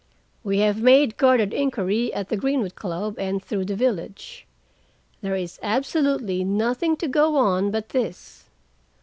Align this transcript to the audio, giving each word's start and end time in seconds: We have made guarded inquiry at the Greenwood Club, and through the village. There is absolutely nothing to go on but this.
We 0.43 0.57
have 0.61 0.81
made 0.81 1.15
guarded 1.15 1.53
inquiry 1.53 2.11
at 2.11 2.29
the 2.29 2.35
Greenwood 2.35 2.73
Club, 2.73 3.19
and 3.19 3.39
through 3.39 3.65
the 3.65 3.75
village. 3.75 4.47
There 5.21 5.35
is 5.35 5.59
absolutely 5.61 6.43
nothing 6.43 6.95
to 6.97 7.07
go 7.07 7.35
on 7.37 7.69
but 7.69 7.89
this. 7.89 8.45